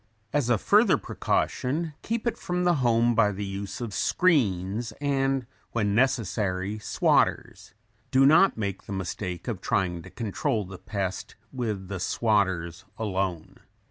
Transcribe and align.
As 0.33 0.49
a 0.49 0.57
further 0.57 0.97
precaution 0.97 1.93
keep 2.01 2.25
it 2.25 2.35
from 2.35 2.63
the 2.63 2.77
home 2.81 3.13
by 3.13 3.31
the 3.31 3.45
use 3.45 3.79
of 3.81 3.93
screens 3.93 4.93
and 4.93 5.45
when 5.73 5.93
necessary 5.93 6.79
"swatters." 6.79 7.75
Do 8.09 8.25
not 8.25 8.57
make 8.57 8.85
the 8.85 8.93
mistake 8.93 9.47
of 9.47 9.61
trying 9.61 10.01
to 10.01 10.09
control 10.09 10.65
the 10.65 10.79
pest 10.79 11.35
with 11.53 11.87
the 11.87 11.99
"swatters" 11.99 12.83
alone. 12.97 13.57